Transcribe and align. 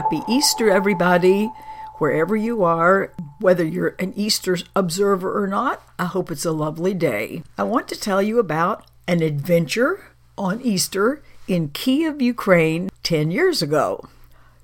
Happy 0.00 0.22
Easter, 0.26 0.70
everybody, 0.70 1.52
wherever 1.98 2.34
you 2.34 2.64
are, 2.64 3.12
whether 3.38 3.62
you're 3.62 3.94
an 3.98 4.14
Easter 4.16 4.56
observer 4.74 5.38
or 5.38 5.46
not. 5.46 5.82
I 5.98 6.06
hope 6.06 6.30
it's 6.30 6.46
a 6.46 6.52
lovely 6.52 6.94
day. 6.94 7.42
I 7.58 7.64
want 7.64 7.86
to 7.88 8.00
tell 8.00 8.22
you 8.22 8.38
about 8.38 8.86
an 9.06 9.20
adventure 9.22 10.02
on 10.38 10.62
Easter 10.62 11.22
in 11.46 11.68
Kiev, 11.68 12.22
Ukraine, 12.22 12.88
10 13.02 13.30
years 13.30 13.60
ago. 13.60 14.08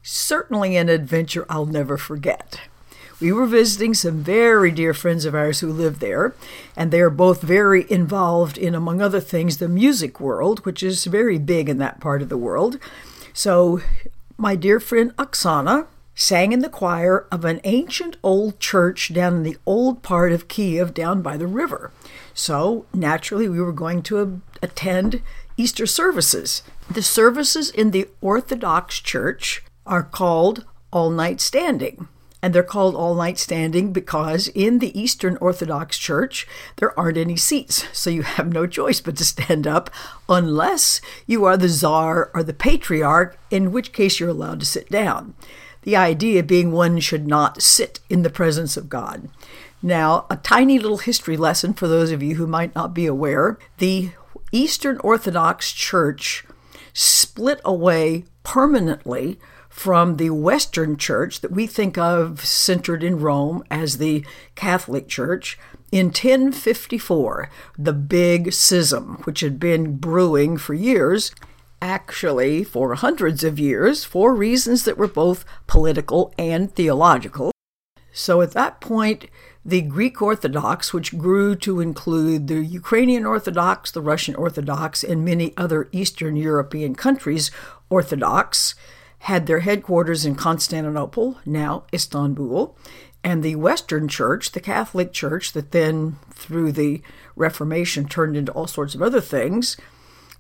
Certainly 0.03 0.75
an 0.75 0.89
adventure 0.89 1.45
I'll 1.51 1.67
never 1.67 1.99
forget. 1.99 2.63
We 3.21 3.31
were 3.31 3.45
visiting 3.45 3.93
some 3.93 4.23
very 4.23 4.71
dear 4.71 4.95
friends 4.95 5.27
of 5.27 5.35
ours 5.35 5.61
who 5.61 5.71
live 5.71 5.99
there, 5.99 6.35
and 6.75 6.91
they 6.91 7.03
are 7.03 7.11
both 7.11 7.43
very 7.43 7.85
involved 7.93 8.57
in, 8.57 8.75
among 8.75 9.03
other 9.03 9.21
things, 9.21 9.59
the 9.59 9.69
music 9.69 10.19
world, 10.19 10.65
which 10.65 10.83
is 10.83 11.05
very 11.05 11.37
big 11.37 11.69
in 11.69 11.77
that 11.77 12.01
part 12.01 12.23
of 12.23 12.31
the 12.31 12.39
world. 12.39 12.79
So, 13.35 13.83
my 14.39 14.55
dear 14.55 14.79
friend 14.79 15.17
Oksana 15.17 15.87
sang 16.15 16.53
in 16.53 16.61
the 16.61 16.69
choir 16.69 17.27
of 17.31 17.45
an 17.45 17.61
ancient 17.65 18.17
old 18.23 18.59
church 18.59 19.13
down 19.13 19.37
in 19.37 19.43
the 19.43 19.57
old 19.67 20.03
part 20.03 20.33
of 20.33 20.49
Kiev 20.49 20.95
down 20.95 21.23
by 21.23 21.37
the 21.37 21.47
river. 21.47 21.93
So, 22.35 22.87
naturally, 22.95 23.49
we 23.49 23.61
were 23.61 23.73
going 23.73 24.03
to 24.05 24.41
attend 24.63 25.23
Easter 25.57 25.87
services. 25.87 26.63
The 26.91 27.03
services 27.03 27.71
in 27.71 27.91
the 27.91 28.09
Orthodox 28.21 29.01
Church 29.01 29.63
are 29.87 30.03
called 30.03 30.65
all 30.93 31.11
night 31.11 31.41
standing. 31.41 32.09
And 32.43 32.55
they're 32.55 32.63
called 32.63 32.95
all 32.95 33.15
night 33.15 33.39
standing 33.39 33.93
because 33.93 34.49
in 34.49 34.79
the 34.79 34.99
Eastern 34.99 35.37
Orthodox 35.39 35.99
Church, 35.99 36.47
there 36.77 36.99
aren't 36.99 37.17
any 37.17 37.37
seats. 37.37 37.87
So 37.93 38.11
you 38.11 38.23
have 38.23 38.53
no 38.53 38.67
choice 38.67 39.01
but 39.01 39.17
to 39.17 39.25
stand 39.25 39.67
up 39.67 39.91
unless 40.29 41.01
you 41.27 41.45
are 41.45 41.57
the 41.57 41.69
czar 41.69 42.31
or 42.35 42.43
the 42.43 42.53
patriarch, 42.53 43.39
in 43.51 43.73
which 43.73 43.93
case 43.93 44.21
you're 44.21 44.29
allowed 44.29 44.61
to 44.61 44.67
sit 44.67 44.89
down. 44.91 45.35
The 45.83 45.97
idea 45.97 46.43
being 46.43 46.73
one 46.73 47.01
should 47.01 47.27
not 47.27 47.63
sit 47.63 48.01
in 48.11 48.23
the 48.23 48.31
presence 48.31 48.77
of 48.77 48.89
God. 48.89 49.29
Now, 49.83 50.27
a 50.29 50.37
tiny 50.37 50.79
little 50.79 50.99
history 50.99 51.37
lesson 51.37 51.75
for 51.75 51.87
those 51.87 52.11
of 52.11 52.23
you 52.23 52.35
who 52.35 52.47
might 52.47 52.75
not 52.75 52.93
be 52.93 53.07
aware 53.07 53.59
the 53.79 54.11
Eastern 54.51 54.99
Orthodox 54.99 55.73
Church 55.73 56.45
split 56.93 57.61
away 57.65 58.25
permanently 58.43 59.39
from 59.77 60.17
the 60.17 60.31
Western 60.31 60.97
Church 60.97 61.43
that 61.43 61.53
we 61.53 61.67
think 61.67 61.99
of 61.99 62.43
centered 62.43 63.05
in 63.05 63.21
Rome 63.21 63.63
as 63.71 63.99
the 63.99 64.25
Catholic 64.55 65.07
Church 65.07 65.59
in 65.93 66.07
1054, 66.07 67.51
the 67.79 67.93
Big 67.93 68.55
Schism, 68.55 69.21
which 69.25 69.41
had 69.41 69.61
been 69.61 69.99
brewing 69.99 70.57
for 70.57 70.73
years, 70.73 71.31
actually 71.83 72.65
for 72.65 72.95
hundreds 72.95 73.45
of 73.45 73.59
years, 73.59 74.03
for 74.03 74.35
reasons 74.35 74.85
that 74.85 74.97
were 74.97 75.07
both 75.07 75.45
political 75.67 76.33
and 76.39 76.75
theological. 76.75 77.53
So 78.15 78.41
at 78.41 78.53
that 78.53 78.81
point, 78.81 79.27
the 79.63 79.83
Greek 79.83 80.23
Orthodox, 80.23 80.95
which 80.95 81.19
grew 81.19 81.55
to 81.57 81.81
include 81.83 82.49
the 82.49 82.65
Ukrainian 82.65 83.27
Orthodox, 83.27 83.91
the 83.91 84.01
Russian 84.01 84.37
Orthodox, 84.37 85.05
and 85.05 85.23
many 85.23 85.53
other 85.59 85.91
Eastern 85.93 86.35
European 86.35 86.95
countries, 86.95 87.51
Orthodox, 87.91 88.75
had 89.21 89.47
their 89.47 89.61
headquarters 89.61 90.25
in 90.25 90.35
Constantinople, 90.35 91.39
now 91.45 91.85
Istanbul, 91.93 92.77
and 93.25 93.43
the 93.43 93.57
Western 93.57 94.07
Church, 94.07 94.53
the 94.53 94.61
Catholic 94.61 95.13
Church, 95.13 95.53
that 95.53 95.73
then 95.73 96.17
through 96.31 96.73
the 96.73 97.03
Reformation 97.35 98.07
turned 98.07 98.37
into 98.37 98.53
all 98.53 98.67
sorts 98.67 98.95
of 98.95 99.03
other 99.03 99.21
things, 99.21 99.77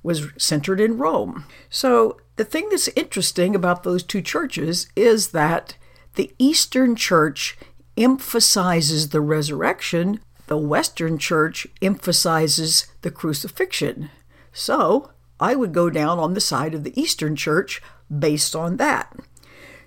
was 0.02 0.28
centered 0.38 0.80
in 0.80 0.98
Rome. 0.98 1.44
So 1.68 2.20
the 2.36 2.44
thing 2.44 2.68
that's 2.68 2.88
interesting 2.88 3.56
about 3.56 3.82
those 3.82 4.04
two 4.04 4.22
churches 4.22 4.88
is 4.94 5.28
that 5.30 5.76
the 6.14 6.32
Eastern 6.38 6.94
Church 6.94 7.58
emphasizes 7.96 9.08
the 9.08 9.20
resurrection, 9.20 10.20
the 10.46 10.56
Western 10.56 11.18
Church 11.18 11.66
emphasizes 11.82 12.86
the 13.02 13.10
crucifixion. 13.10 14.10
So 14.52 15.10
I 15.40 15.54
would 15.54 15.72
go 15.72 15.90
down 15.90 16.18
on 16.18 16.34
the 16.34 16.40
side 16.40 16.74
of 16.74 16.84
the 16.84 16.98
Eastern 16.98 17.34
Church 17.34 17.82
based 18.10 18.54
on 18.56 18.76
that. 18.76 19.14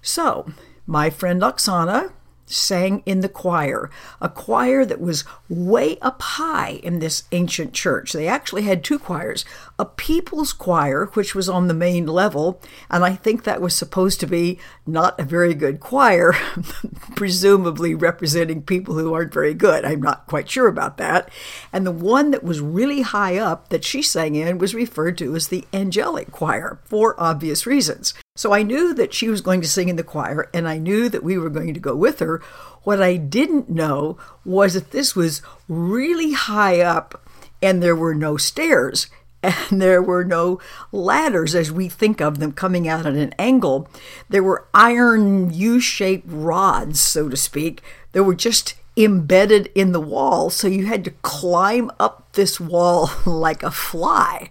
So, 0.02 0.50
my 0.86 1.10
friend 1.10 1.42
Oksana 1.42 2.12
sang 2.50 3.04
in 3.06 3.22
the 3.22 3.30
choir, 3.30 3.90
a 4.20 4.28
choir 4.28 4.84
that 4.86 5.00
was 5.00 5.24
way 5.48 5.98
up 6.02 6.22
high 6.22 6.80
in 6.84 7.00
this 7.00 7.24
ancient 7.32 7.74
church. 7.74 8.12
They 8.12 8.28
actually 8.28 8.64
had 8.64 8.84
two 8.84 9.00
choirs 9.00 9.46
a 9.78 9.86
people's 9.86 10.52
choir, 10.52 11.06
which 11.14 11.34
was 11.34 11.48
on 11.48 11.68
the 11.68 11.74
main 11.74 12.06
level, 12.06 12.62
and 12.90 13.06
I 13.06 13.16
think 13.16 13.44
that 13.44 13.62
was 13.62 13.74
supposed 13.74 14.20
to 14.20 14.28
be 14.28 14.60
not 14.86 15.18
a 15.18 15.24
very 15.24 15.54
good 15.54 15.80
choir, 15.80 16.34
presumably 17.16 17.96
representing 17.96 18.62
people 18.62 18.96
who 18.96 19.14
aren't 19.14 19.34
very 19.34 19.54
good. 19.54 19.86
I'm 19.86 20.02
not 20.02 20.28
quite 20.28 20.50
sure 20.50 20.68
about 20.68 20.98
that. 20.98 21.30
And 21.72 21.86
the 21.86 21.92
one 21.92 22.32
that 22.32 22.44
was 22.44 22.60
really 22.60 23.02
high 23.02 23.38
up 23.38 23.70
that 23.70 23.86
she 23.86 24.02
sang 24.02 24.36
in 24.36 24.58
was 24.58 24.76
referred 24.76 25.18
to 25.20 25.34
as 25.36 25.48
the 25.48 25.66
angelic 25.72 26.32
choir 26.32 26.80
for 26.84 27.16
obvious 27.18 27.66
reasons. 27.66 28.14
So 28.40 28.54
I 28.54 28.64
knew 28.64 28.94
that 28.94 29.14
she 29.14 29.28
was 29.28 29.42
going 29.42 29.60
to 29.60 29.68
sing 29.68 29.90
in 29.90 29.98
the 29.98 30.02
choir, 30.02 30.50
and 30.54 30.66
I 30.66 30.78
knew 30.78 31.10
that 31.10 31.26
we 31.26 31.38
were 31.38 31.50
going 31.50 31.74
to 31.74 31.80
go 31.82 31.94
with 31.94 32.20
her. 32.20 32.42
What 32.84 33.02
I 33.02 33.18
didn't 33.18 33.70
know 33.70 34.18
was 34.46 34.76
that 34.76 34.92
this 34.92 35.14
was 35.14 35.42
really 35.68 36.32
high 36.32 36.80
up 36.80 37.22
and 37.62 37.84
there 37.84 37.98
were 37.98 38.16
no 38.16 38.38
stairs 38.38 39.08
and 39.44 39.82
there 39.82 40.02
were 40.02 40.24
no 40.24 40.58
ladders 40.94 41.54
as 41.54 41.70
we 41.70 41.90
think 41.90 42.22
of 42.22 42.40
them 42.40 42.54
coming 42.54 42.88
out 42.88 43.06
at 43.06 43.16
an 43.16 43.36
angle. 43.38 43.90
There 44.30 44.42
were 44.42 44.70
iron 44.74 45.54
U 45.54 45.82
shaped 45.82 46.28
rods, 46.30 47.02
so 47.02 47.28
to 47.28 47.36
speak, 47.36 47.82
that 48.14 48.24
were 48.24 48.36
just 48.36 48.76
embedded 48.96 49.70
in 49.76 49.92
the 49.92 50.00
wall. 50.00 50.50
So 50.50 50.70
you 50.70 50.86
had 50.86 51.04
to 51.04 51.12
climb 51.12 51.92
up 52.00 52.29
this 52.34 52.60
wall 52.60 53.10
like 53.26 53.64
a 53.64 53.72
fly. 53.72 54.50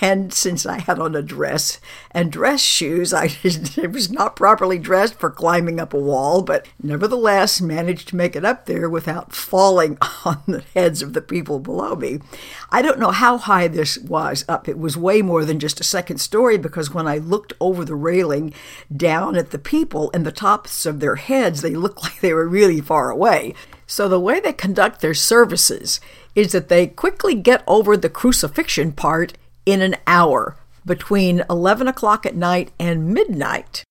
And 0.00 0.32
since 0.32 0.66
I 0.66 0.80
had 0.80 0.98
on 0.98 1.14
a 1.14 1.22
dress 1.22 1.80
and 2.10 2.30
dress 2.30 2.60
shoes, 2.60 3.12
I 3.12 3.30
was 3.90 4.10
not 4.10 4.36
properly 4.36 4.78
dressed 4.78 5.14
for 5.14 5.30
climbing 5.30 5.80
up 5.80 5.94
a 5.94 5.98
wall, 5.98 6.42
but 6.42 6.66
nevertheless 6.82 7.60
managed 7.60 8.08
to 8.08 8.16
make 8.16 8.36
it 8.36 8.44
up 8.44 8.66
there 8.66 8.88
without 8.88 9.34
falling 9.34 9.98
on 10.24 10.42
the 10.46 10.64
heads 10.74 11.02
of 11.02 11.12
the 11.12 11.22
people 11.22 11.58
below 11.58 11.94
me. 11.94 12.20
I 12.70 12.82
don't 12.82 12.98
know 12.98 13.10
how 13.10 13.38
high 13.38 13.68
this 13.68 13.98
was 13.98 14.44
up. 14.48 14.68
It 14.68 14.78
was 14.78 14.96
way 14.96 15.22
more 15.22 15.44
than 15.44 15.60
just 15.60 15.80
a 15.80 15.84
second 15.84 16.18
story 16.18 16.58
because 16.58 16.92
when 16.92 17.06
I 17.06 17.18
looked 17.18 17.52
over 17.60 17.84
the 17.84 17.94
railing 17.94 18.52
down 18.94 19.36
at 19.36 19.50
the 19.50 19.58
people 19.58 20.10
and 20.12 20.26
the 20.26 20.32
tops 20.32 20.86
of 20.86 21.00
their 21.00 21.16
heads, 21.16 21.62
they 21.62 21.74
looked 21.74 22.02
like 22.02 22.20
they 22.20 22.34
were 22.34 22.48
really 22.48 22.80
far 22.80 23.10
away. 23.10 23.54
So 23.86 24.08
the 24.08 24.20
way 24.20 24.40
they 24.40 24.52
conduct 24.52 25.00
their 25.00 25.14
services 25.14 26.00
is 26.34 26.52
that 26.52 26.68
they 26.68 26.86
quickly 26.86 27.34
get 27.34 27.62
over 27.66 27.96
the 27.96 28.08
crucifixion 28.08 28.92
part 28.92 29.34
in 29.66 29.80
an 29.80 29.96
hour 30.06 30.56
between 30.84 31.44
11 31.48 31.88
o'clock 31.88 32.26
at 32.26 32.36
night 32.36 32.70
and 32.78 33.08
midnight. 33.08 33.84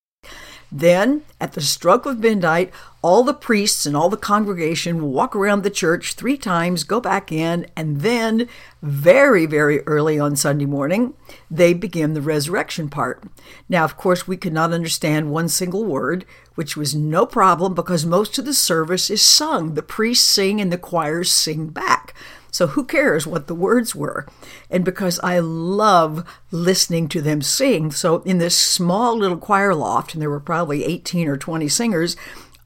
Then, 0.76 1.22
at 1.40 1.54
the 1.54 1.62
stroke 1.62 2.08
of 2.08 2.18
midnight, 2.18 2.74
all 3.04 3.24
the 3.24 3.36
priests 3.36 3.86
and 3.86 3.96
all 3.96 4.10
the 4.10 4.18
congregation 4.18 5.12
walk 5.12 5.36
around 5.36 5.62
the 5.62 5.70
church 5.70 6.16
three 6.16 6.36
times, 6.36 6.84
go 6.84 7.00
back 7.00 7.32
in, 7.32 7.68
and 7.78 8.02
then, 8.02 8.50
very, 8.82 9.46
very 9.46 9.82
early 9.82 10.18
on 10.18 10.36
Sunday 10.36 10.66
morning, 10.66 11.14
they 11.52 11.76
begin 11.76 12.16
the 12.16 12.24
resurrection 12.24 12.90
part. 12.90 13.24
Now, 13.70 13.84
of 13.84 13.98
course, 13.98 14.28
we 14.28 14.36
could 14.36 14.52
not 14.52 14.74
understand 14.74 15.30
one 15.30 15.48
single 15.48 15.86
word, 15.86 16.26
which 16.56 16.76
was 16.76 16.96
no 16.96 17.28
problem 17.28 17.76
because 17.76 18.04
most 18.04 18.40
of 18.40 18.46
the 18.46 18.54
service 18.54 19.12
is 19.12 19.22
sung. 19.22 19.76
The 19.76 19.84
priests 19.84 20.28
sing 20.28 20.60
and 20.60 20.74
the 20.74 20.80
choirs 20.80 21.32
sing 21.32 21.68
back. 21.68 22.16
So 22.54 22.68
who 22.68 22.84
cares 22.84 23.26
what 23.26 23.48
the 23.48 23.56
words 23.56 23.96
were? 23.96 24.28
And 24.70 24.86
because 24.86 25.20
I 25.22 25.40
love 25.40 26.24
listening 26.52 27.08
to 27.08 27.20
them 27.20 27.42
sing, 27.42 27.92
so 27.92 28.22
in 28.22 28.38
this 28.38 28.56
small 28.56 29.18
little 29.18 29.38
choir 29.38 29.74
loft, 29.74 30.14
and 30.14 30.22
there 30.22 30.30
were 30.30 30.40
probably 30.40 30.86
18 30.86 31.28
or 31.28 31.36
20 31.36 31.68
singers, 31.68 32.16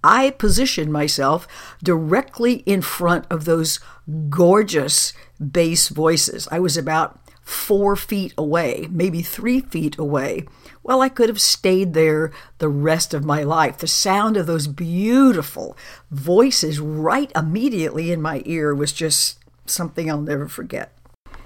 I 0.04 0.32
positioned 0.32 0.92
myself 0.92 1.48
directly 1.82 2.56
in 2.66 2.82
front 2.82 3.28
of 3.30 3.46
those 3.46 3.80
gorgeous 4.28 5.14
bass 5.40 5.88
voices. 5.88 6.50
I 6.52 6.60
was 6.60 6.76
about 6.76 7.22
four 7.42 7.96
feet 7.96 8.34
away, 8.38 8.90
maybe 8.92 9.22
three 9.22 9.62
feet 9.62 9.98
away. 9.98 10.44
Well, 10.84 11.02
I 11.02 11.08
could 11.08 11.30
have 11.30 11.40
stayed 11.40 11.94
there 11.94 12.34
the 12.58 12.68
rest 12.68 13.14
of 13.14 13.24
my 13.24 13.44
life. 13.44 13.78
The 13.78 13.88
sound 13.88 14.36
of 14.36 14.48
those 14.48 14.68
beautiful 14.68 15.78
voices 16.12 16.82
right 16.82 17.32
immediately 17.34 18.12
in 18.12 18.22
my 18.22 18.42
ear 18.46 18.76
was 18.76 18.92
just 18.92 19.40
something 19.70 20.10
I'll 20.10 20.22
never 20.22 20.48
forget. 20.48 20.92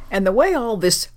And 0.10 0.26
the 0.26 0.32
way 0.32 0.54
all 0.54 0.78
this 0.78 1.10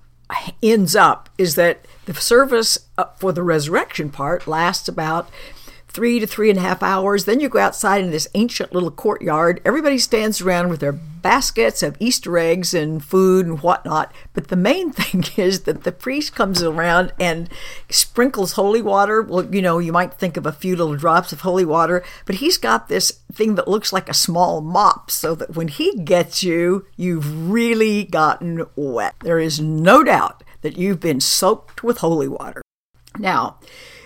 ends 0.62 0.97
up 0.97 1.29
is 1.37 1.55
that 1.55 1.87
the 2.06 2.15
service 2.15 2.89
uh, 2.97 3.06
for 3.17 3.33
the 3.33 3.43
resurrection 3.43 4.11
part 4.11 4.47
lasts 4.47 4.89
about 4.89 5.29
three 5.94 6.19
to 6.19 6.26
three 6.26 6.50
and 6.50 6.58
a 6.58 6.62
half 6.62 6.82
hours. 6.82 7.25
Then 7.25 7.38
you 7.38 7.49
go 7.49 7.61
outside 7.61 8.02
in 8.02 8.11
this 8.11 8.29
ancient 8.35 8.75
little 8.75 8.91
courtyard. 8.91 9.61
Everybody 9.64 9.96
stands 9.96 10.41
around 10.41 10.69
with 10.69 10.81
their 10.81 10.93
baskets 10.93 11.85
of 11.85 11.96
Easter 12.00 12.37
eggs 12.37 12.75
and 12.75 13.02
food 13.02 13.46
and 13.46 13.62
whatnot. 13.62 14.12
But 14.35 14.49
the 14.49 14.56
main 14.56 14.93
thing 14.93 15.25
is 15.37 15.62
that 15.62 15.85
the 15.85 15.93
priest 15.93 16.35
comes 16.35 16.62
around 16.62 17.12
and 17.19 17.49
sprinkles 17.88 18.52
holy 18.52 18.82
water. 18.82 19.23
Well, 19.23 19.46
you 19.55 19.62
know, 19.62 19.79
you 19.79 19.93
might 19.93 20.14
think 20.14 20.37
of 20.37 20.46
a 20.46 20.52
few 20.52 20.75
little 20.75 20.96
drops 20.96 21.32
of 21.32 21.43
holy 21.43 21.64
water, 21.64 22.05
but 22.26 22.37
he's 22.37 22.58
got 22.58 22.88
this 22.88 23.20
thing 23.32 23.55
that 23.55 23.69
looks 23.69 23.93
like 23.93 24.08
a 24.08 24.14
small 24.14 24.61
mop 24.61 25.12
so 25.12 25.37
that 25.37 25.55
when 25.55 25.69
he 25.69 25.97
gets 25.99 26.43
you, 26.43 26.87
you've 26.97 27.50
really 27.50 28.05
gotten 28.05 28.67
wet. 28.75 29.14
There 29.20 29.38
is 29.38 29.61
no 29.61 30.02
doubt 30.02 30.43
that 30.62 30.76
you've 30.76 31.00
been 31.00 31.20
soaked 31.20 31.85
with 31.85 31.99
holy 31.99 32.29
water. 32.29 32.62
Now, 33.17 33.58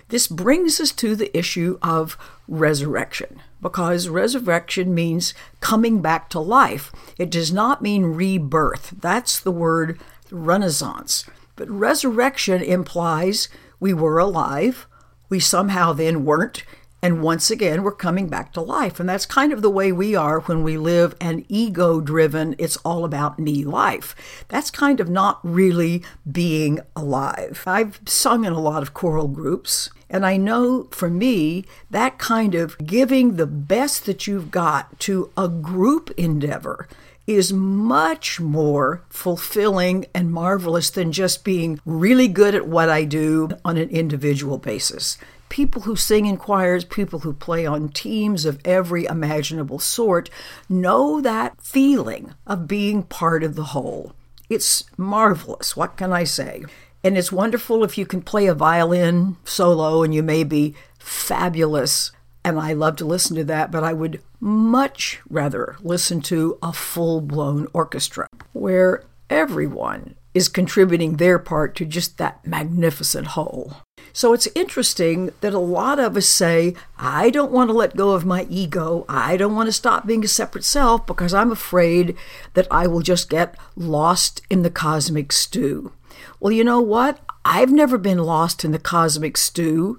this 0.09 0.27
brings 0.27 0.81
us 0.81 0.93
to 0.93 1.15
the 1.15 1.37
issue 1.37 1.79
of 1.83 2.17
resurrection, 2.47 3.41
because 3.61 4.09
resurrection 4.09 4.95
means 4.95 5.35
coming 5.61 6.01
back 6.01 6.31
to 6.31 6.41
life. 6.41 6.93
It 7.19 7.31
does 7.31 7.53
not 7.53 7.83
mean 7.83 8.05
rebirth. 8.05 8.95
That's 9.01 9.39
the 9.39 9.53
word 9.53 10.01
renaissance. 10.31 11.25
But 11.57 11.69
resurrection 11.69 12.63
implies 12.63 13.49
we 13.81 13.93
were 13.93 14.19
alive, 14.19 14.87
we 15.29 15.41
somehow 15.41 15.93
then 15.93 16.25
weren't, 16.25 16.63
and 17.01 17.23
once 17.23 17.51
again, 17.51 17.85
we're 17.85 17.93
coming 17.93 18.29
back 18.29 18.53
to 18.53 18.61
life. 18.61 18.99
And 18.99 19.09
that's 19.09 19.27
kind 19.27 19.53
of 19.53 19.63
the 19.63 19.71
way 19.71 19.93
we 19.93 20.17
are 20.17 20.41
when 20.41 20.65
we 20.65 20.77
live 20.77 21.15
an 21.21 21.45
ego 21.49 22.01
driven, 22.01 22.57
it's 22.59 22.77
all 22.79 23.05
about 23.05 23.39
me 23.39 23.65
life. 23.65 24.45
That's 24.49 24.71
kind 24.71 24.99
of 24.99 25.09
not 25.09 25.39
really 25.45 26.03
being 26.31 26.81
alive. 26.97 27.63
I've 27.67 28.01
sung 28.07 28.45
in 28.45 28.53
a 28.53 28.61
lot 28.61 28.83
of 28.83 28.95
choral 28.95 29.29
groups, 29.29 29.91
and 30.11 30.27
I 30.27 30.37
know 30.39 30.89
for 30.91 31.09
me, 31.09 31.65
that 31.89 32.19
kind 32.19 32.57
of 32.57 32.77
giving 32.79 33.37
the 33.37 33.47
best 33.47 34.05
that 34.07 34.27
you've 34.27 34.51
got 34.51 34.99
to 35.01 35.31
a 35.37 35.49
group 35.49 36.11
endeavor 36.17 36.89
is 37.29 37.53
much 37.53 38.41
more 38.41 39.03
fulfilling 39.11 40.07
and 40.15 40.33
marvelous 40.33 40.89
than 40.89 41.13
just 41.13 41.45
being 41.45 41.79
really 41.85 42.27
good 42.27 42.55
at 42.55 42.67
what 42.67 42.89
I 42.89 43.05
do 43.05 43.51
on 43.67 43.77
an 43.77 43.91
individual 43.91 44.57
basis 44.57 45.19
people 45.49 45.83
who 45.83 45.97
sing 45.97 46.27
in 46.27 46.37
choirs, 46.37 46.85
people 46.85 47.21
who 47.21 47.33
play 47.33 47.67
on 47.67 47.89
teams 47.89 48.45
of 48.45 48.61
every 48.65 49.05
imaginable 49.05 49.79
sort, 49.79 50.31
know 50.69 51.21
that 51.21 51.61
feeling 51.61 52.35
of 52.47 52.69
being 52.69 53.03
part 53.03 53.43
of 53.43 53.55
the 53.55 53.65
whole. 53.65 54.13
It's 54.49 54.85
marvelous. 54.97 55.77
What 55.77 55.97
can 55.97 56.13
I 56.13 56.25
say? 56.25 56.65
And 57.05 57.17
it's 57.17 57.33
wonderful 57.33 57.85
if 57.85 57.97
you 57.97 58.07
can 58.07 58.23
play 58.23 58.47
a 58.47 58.55
violin 58.55 59.37
solo 59.45 60.03
and 60.03 60.15
you 60.15 60.23
may 60.23 60.45
be 60.45 60.75
fabulous. 60.99 62.13
And 62.45 62.59
I 62.59 62.73
love 62.73 62.97
to 62.97 63.05
listen 63.05 63.37
to 63.37 63.45
that, 63.45 63.71
but 63.71 63.85
I 63.85 63.93
would 63.93 64.23
much 64.41 65.21
rather 65.29 65.77
listen 65.81 66.21
to 66.23 66.59
a 66.63 66.73
full 66.73 67.21
blown 67.21 67.67
orchestra 67.73 68.27
where 68.53 69.05
everyone 69.29 70.15
is 70.39 70.49
contributing 70.49 71.17
their 71.17 71.37
part 71.37 71.75
to 71.75 71.85
just 71.85 72.17
that 72.17 72.47
magnificent 72.47 73.27
whole. 73.29 73.79
So 74.13 74.33
it's 74.33 74.47
interesting 74.55 75.33
that 75.41 75.53
a 75.53 75.59
lot 75.59 75.99
of 75.99 76.17
us 76.17 76.29
say, 76.29 76.75
I 76.97 77.29
don't 77.31 77.51
want 77.51 77.71
to 77.71 77.75
let 77.75 77.97
go 77.97 78.11
of 78.11 78.25
my 78.25 78.47
ego. 78.49 79.05
I 79.09 79.37
don't 79.37 79.57
want 79.57 79.67
to 79.67 79.73
stop 79.73 80.07
being 80.07 80.25
a 80.25 80.29
separate 80.29 80.63
self 80.63 81.07
because 81.07 81.35
I'm 81.35 81.51
afraid 81.51 82.17
that 82.55 82.69
I 82.71 82.87
will 82.87 83.01
just 83.01 83.29
get 83.29 83.57
lost 83.75 84.41
in 84.49 84.63
the 84.63 84.71
cosmic 84.71 85.33
stew. 85.33 85.93
Well, 86.39 86.53
you 86.53 86.63
know 86.63 86.81
what? 86.81 87.19
I've 87.45 87.73
never 87.73 87.99
been 87.99 88.19
lost 88.19 88.65
in 88.65 88.71
the 88.71 88.79
cosmic 88.79 89.37
stew 89.37 89.99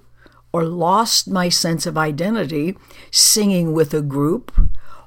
or 0.54 0.64
lost 0.64 1.28
my 1.28 1.50
sense 1.50 1.84
of 1.84 1.98
identity 1.98 2.78
singing 3.10 3.74
with 3.74 3.92
a 3.92 4.00
group 4.00 4.52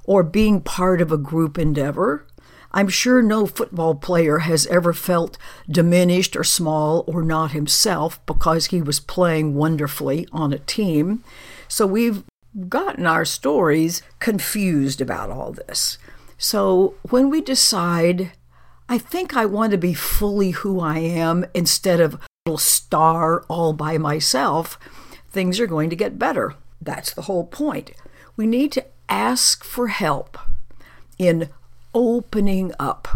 or 0.04 0.22
being 0.22 0.62
part 0.62 1.02
of 1.02 1.12
a 1.12 1.18
group 1.18 1.58
endeavor. 1.58 2.28
I'm 2.74 2.88
sure 2.88 3.22
no 3.22 3.46
football 3.46 3.96
player 3.96 4.40
has 4.40 4.66
ever 4.68 4.94
felt 4.94 5.38
diminished 5.70 6.36
or 6.36 6.44
small 6.44 7.04
or 7.06 7.22
not 7.22 7.52
himself 7.52 8.24
because 8.26 8.68
he 8.68 8.82
was 8.82 9.00
playing 9.00 9.54
wonderfully 9.56 10.28
on 10.32 10.52
a 10.52 10.60
team. 10.60 11.24
So 11.68 11.86
we've 11.86 12.24
gotten 12.68 13.06
our 13.06 13.26
stories 13.26 14.02
confused 14.20 15.02
about 15.02 15.30
all 15.30 15.52
this. 15.52 15.98
So 16.38 16.96
when 17.10 17.30
we 17.30 17.42
decide, 17.42 18.32
I 18.90 18.98
think 18.98 19.36
I 19.36 19.46
want 19.46 19.72
to 19.72 19.78
be 19.78 19.94
fully 19.94 20.52
who 20.52 20.80
I 20.80 20.98
am 20.98 21.46
instead 21.54 22.00
of 22.00 22.16
a 22.16 22.20
little 22.46 22.58
star 22.58 23.44
all 23.48 23.74
by 23.74 23.98
myself, 23.98 24.80
things 25.32 25.60
are 25.60 25.68
going 25.68 25.90
to 25.92 25.96
get 25.96 26.20
better. 26.20 26.56
That's 26.82 27.14
the 27.14 27.24
whole 27.24 27.46
point. 27.46 27.92
We 28.36 28.46
need 28.46 28.72
to 28.74 28.86
ask 29.08 29.64
for 29.64 29.88
help 29.88 30.38
in 31.18 31.50
opening 31.94 32.74
up. 32.80 33.08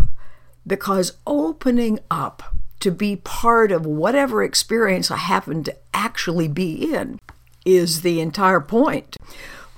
Because 0.65 1.17
opening 1.25 1.99
up 2.11 2.55
to 2.79 2.91
be 2.91 3.15
part 3.15 3.71
of 3.71 3.85
whatever 3.85 4.43
experience 4.43 5.09
I 5.09 5.17
happen 5.17 5.63
to 5.63 5.75
actually 5.93 6.47
be 6.47 6.93
in 6.93 7.19
is 7.65 8.01
the 8.01 8.19
entire 8.21 8.61
point. 8.61 9.17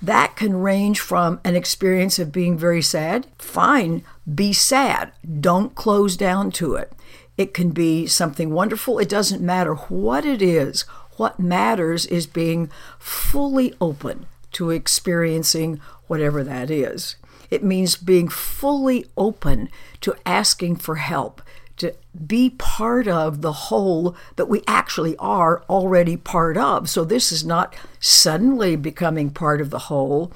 That 0.01 0.36
can 0.36 0.62
range 0.62 1.00
from 1.00 1.40
an 1.44 1.56
experience 1.56 2.19
of 2.19 2.31
being 2.31 2.57
very 2.57 2.81
sad. 2.81 3.28
Fine, 3.38 4.04
be 4.34 4.54
sad. 4.54 5.12
Don't 5.40 5.75
close 5.75 6.16
down 6.16 6.52
to 6.52 6.75
it. 6.75 6.94
It 7.38 7.54
can 7.54 7.72
be 7.72 8.06
something 8.06 8.52
wonderful. 8.52 9.00
It 9.00 9.10
doesn't 9.10 9.42
matter 9.42 9.75
what 9.75 10.25
it 10.25 10.42
is. 10.42 10.81
What 11.18 11.40
matters 11.40 12.06
is 12.06 12.28
being 12.28 12.69
fully 12.98 13.74
open 13.81 14.25
to 14.54 14.72
experiencing 14.72 15.80
whatever 16.07 16.44
that 16.44 16.69
is. 16.72 17.16
It 17.50 17.63
means 17.63 17.96
being 17.96 18.28
fully 18.28 19.06
open 19.18 19.69
to 20.01 20.16
asking 20.25 20.78
for 20.78 20.96
help, 20.96 21.42
to 21.78 21.96
be 22.28 22.51
part 22.51 23.07
of 23.07 23.42
the 23.42 23.54
whole 23.54 24.16
that 24.36 24.50
we 24.50 24.62
actually 24.68 25.16
are 25.18 25.63
already 25.69 26.18
part 26.18 26.57
of. 26.57 26.90
So 26.90 27.04
this 27.04 27.31
is 27.31 27.46
not 27.46 27.75
suddenly 28.00 28.75
becoming 28.75 29.30
part 29.30 29.62
of 29.62 29.69
the 29.69 29.80
whole, 29.80 30.31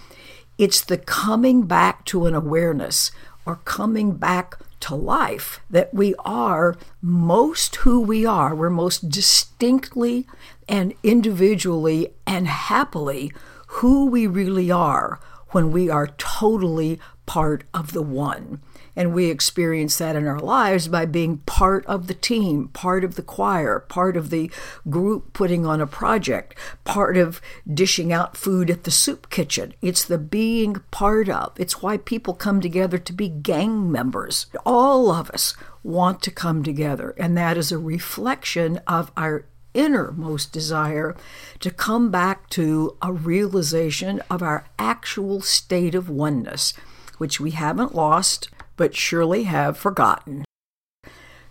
it's 0.58 0.82
the 0.82 0.98
coming 0.98 1.64
back 1.64 2.06
to 2.06 2.26
an 2.26 2.36
awareness 2.36 3.12
or 3.46 3.58
coming 3.58 4.14
back 4.14 4.56
to 4.80 4.96
life 4.96 5.60
that 5.70 5.94
we 5.94 6.14
are 6.20 6.76
most 7.02 7.78
who 7.78 8.00
we 8.00 8.26
are. 8.26 8.56
We're 8.56 8.70
most 8.70 9.10
distinctly 9.10 10.28
and 10.68 10.94
individually 11.04 12.14
and 12.26 12.48
happily 12.48 13.32
who 13.68 14.06
we 14.06 14.28
really 14.28 14.72
are 14.72 15.20
when 15.54 15.72
we 15.72 15.90
are 15.90 16.08
totally 16.18 17.00
part 17.26 17.64
of 17.74 17.94
the 17.94 18.02
one. 18.02 18.62
And 18.96 19.14
we 19.14 19.32
experience 19.32 19.98
that 19.98 20.16
in 20.16 20.28
our 20.28 20.40
lives 20.40 20.88
by 20.88 21.06
being 21.06 21.38
part 21.40 21.86
of 21.88 22.08
the 22.08 22.14
team, 22.14 22.68
part 22.70 23.04
of 23.04 23.16
the 23.16 23.24
choir, 23.24 23.80
part 23.80 24.16
of 24.16 24.30
the 24.30 24.52
group 24.88 25.34
putting 25.34 25.66
on 25.66 25.82
a 25.82 25.88
project, 25.88 26.56
part 26.84 27.18
of 27.18 27.42
dishing 27.72 28.14
out 28.14 28.38
food 28.38 28.70
at 28.70 28.84
the 28.84 28.92
soup 28.92 29.30
kitchen. 29.32 29.74
It's 29.82 30.06
the 30.06 30.20
being 30.20 30.76
part 30.92 31.28
of. 31.28 31.54
It's 31.58 31.82
why 31.82 31.98
people 31.98 32.36
come 32.36 32.62
together 32.62 33.00
to 33.00 33.14
be 33.14 33.30
gang 33.30 33.92
members. 33.92 34.46
All 34.64 35.10
of 35.10 35.32
us 35.32 35.56
want 35.82 36.22
to 36.22 36.32
come 36.32 36.64
together, 36.64 37.16
and 37.18 37.36
that 37.38 37.58
is 37.58 37.72
a 37.72 37.80
reflection 37.80 38.80
of 38.86 39.12
our 39.18 39.46
innermost 39.74 40.52
desire 40.52 41.16
to 41.60 41.72
come 41.72 42.12
back 42.12 42.50
to 42.52 42.98
a 43.02 43.12
realization 43.12 44.22
of 44.30 44.42
our 44.42 44.66
actual 44.78 45.42
state 45.42 45.96
of 45.96 46.10
oneness, 46.10 46.74
which 47.18 47.40
we 47.40 47.52
haven't 47.52 47.96
lost, 47.96 48.50
but 48.78 48.96
surely 48.96 49.44
have 49.44 49.78
forgotten. 49.78 50.46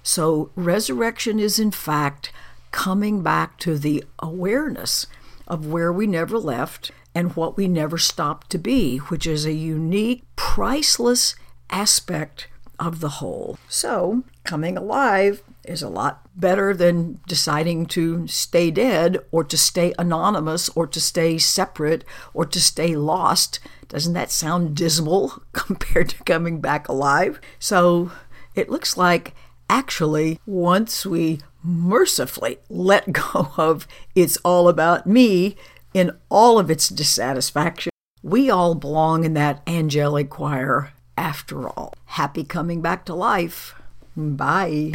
So, 0.03 0.51
resurrection 0.57 1.39
is 1.39 1.59
in 1.59 1.71
fact 1.71 2.33
coming 2.73 3.23
back 3.23 3.59
to 3.59 3.79
the 3.79 4.05
awareness 4.19 5.07
of 5.47 5.67
where 5.67 5.93
we 5.93 6.07
never 6.07 6.39
left 6.39 6.91
and 7.15 7.37
what 7.37 7.57
we 7.57 7.69
never 7.69 7.99
stopped 7.99 8.51
to 8.51 8.59
be, 8.59 8.99
which 8.99 9.27
is 9.27 9.45
a 9.45 9.53
unique, 9.53 10.25
priceless 10.35 11.37
aspect 11.71 12.49
of 12.79 13.01
the 13.01 13.09
whole. 13.21 13.59
So, 13.69 14.25
coming 14.45 14.77
alive 14.77 15.43
is 15.65 15.83
a 15.83 15.89
lot 15.89 16.29
better 16.35 16.75
than 16.75 17.21
deciding 17.27 17.87
to 17.87 18.27
stay 18.27 18.71
dead 18.71 19.19
or 19.31 19.45
to 19.45 19.57
stay 19.57 19.95
anonymous 19.99 20.69
or 20.71 20.87
to 20.87 21.01
stay 21.01 21.39
separate 21.39 22.05
or 22.35 22.45
to 22.47 22.61
stay 22.61 22.97
lost. 22.97 23.61
Doesn't 23.89 24.15
that 24.15 24.31
sound 24.31 24.77
dismal 24.77 25.43
compared 25.53 26.11
to 26.11 26.25
coming 26.25 26.61
back 26.61 26.89
alive? 26.89 27.41
So 27.59 28.11
it 28.55 28.71
looks 28.71 28.97
like 28.97 29.35
actually, 29.69 30.39
once 30.47 31.07
we 31.07 31.41
mercifully 31.63 32.59
let 32.69 33.13
go 33.13 33.53
of 33.57 33.87
it's 34.15 34.37
all 34.39 34.69
about 34.69 35.07
me 35.07 35.57
in 35.95 36.11
all 36.29 36.59
of 36.59 36.71
its 36.71 36.89
dissatisfaction, 36.89 37.91
we 38.23 38.51
all 38.51 38.75
belong 38.75 39.25
in 39.25 39.35
that 39.35 39.63
angelic 39.67 40.31
choir 40.31 40.93
after 41.17 41.69
all. 41.69 41.95
Happy 42.05 42.45
coming 42.45 42.81
back 42.81 43.05
to 43.07 43.15
life. 43.15 43.75
Bye. 44.17 44.93